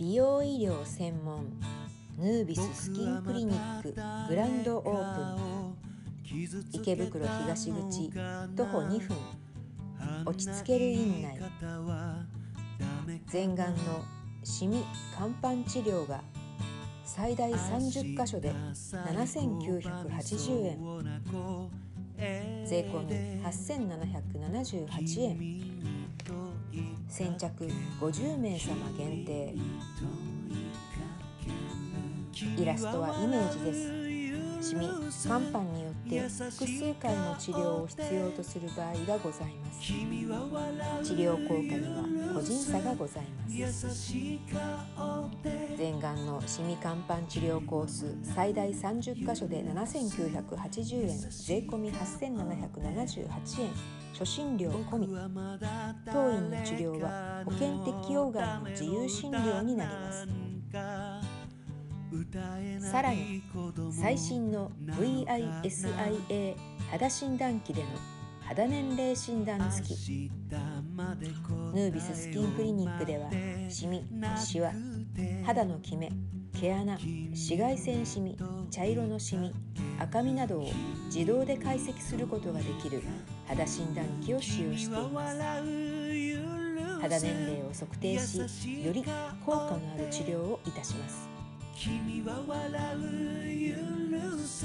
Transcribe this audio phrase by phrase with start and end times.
[0.00, 1.44] 美容医療専門
[2.18, 4.00] ヌービススキンクリニックグ
[4.34, 5.44] ランドオープン。
[6.72, 8.10] 池袋東口
[8.56, 9.14] 徒歩2分。
[10.24, 11.38] 落ち着ける院内。
[13.26, 14.02] 全眼の
[14.42, 14.82] シミ
[15.18, 16.22] 肝斑治療が
[17.04, 20.78] 最大30箇所で7980円。
[22.64, 23.06] 税込
[23.42, 25.36] 8778円。
[27.10, 27.48] 先着
[28.00, 29.54] 50名様限定。
[32.56, 33.99] イラストはイメージです。
[34.60, 34.86] シミ
[35.22, 39.80] 肝斑によって複数回の治療を必要とする場合がございます。
[39.80, 39.94] 治
[41.14, 41.88] 療効果に
[42.28, 44.12] は個人差がございます。
[45.76, 53.70] 全眼のシミ肝斑治療コース最大30箇所で7980円税込8778円
[54.12, 55.08] 初診料込み。
[56.12, 60.28] 当院の治療は保険適用外の自由診療になります。
[62.80, 63.42] さらに
[63.92, 66.56] 最新の VISIA
[66.90, 67.88] 肌診断機での
[68.40, 70.30] 肌年齢診断付き。
[70.50, 73.30] ヌービススキンクリニックでは
[73.68, 74.04] シミ
[74.36, 74.72] シワ
[75.44, 76.10] 肌のキメ
[76.60, 76.98] 毛穴
[77.30, 78.36] 紫外線シミ
[78.70, 79.54] 茶色のシミ
[79.98, 80.68] 赤みなどを
[81.06, 83.02] 自動で解析することができる
[83.46, 85.38] 肌診断機を使用しています。
[87.00, 88.38] 肌年齢を測定し
[88.84, 89.02] より
[89.46, 91.39] 効果のある治療をいたします。
[91.80, 91.88] 治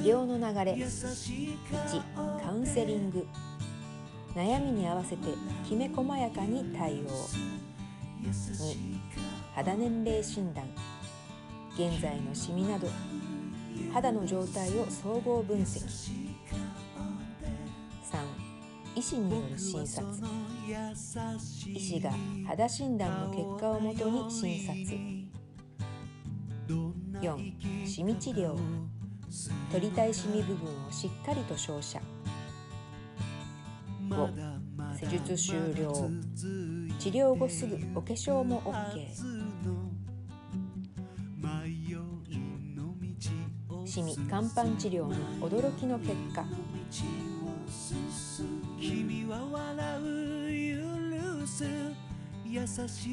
[0.00, 3.24] 療の流れ1カウンセリング。
[4.34, 5.28] 悩みに合わせて
[5.64, 6.96] きめ細やかに対応。
[8.24, 8.88] 2
[9.54, 10.64] 肌年齢診断。
[11.74, 12.88] 現在のシミなど。
[13.94, 15.86] 肌の状態を総合分析。
[15.86, 16.26] 3
[18.96, 20.04] 医師による診察。
[21.72, 22.10] 医師が
[22.48, 24.98] 肌診断の結果をもとに診察。
[27.20, 28.56] 4シミ治療。
[29.72, 32.00] 取りたいシミ部分をしっかりと照射。
[34.08, 34.56] 5
[34.98, 35.92] 施術終了。
[36.98, 39.06] 治療後すぐお化粧も OK
[43.84, 46.44] シミ肝斑治療の驚きの結果。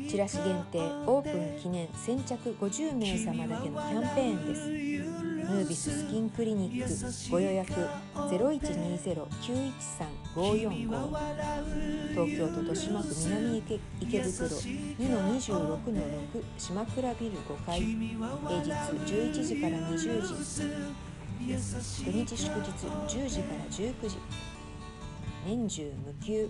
[0.09, 4.69] チラシ限定オープン記念先着50名様だけのキャンペーンです。
[5.44, 6.89] ヌービススキンクリニック
[7.31, 7.73] ご予約
[8.13, 9.09] 0120-913-545
[12.11, 17.79] 東京都豊島区南池池袋2-26-6島倉ビル5階。
[17.79, 17.89] 平
[18.61, 20.38] 日11時から20時。
[21.45, 24.17] 土日祝日10時から19時。
[25.45, 26.49] 年中無休。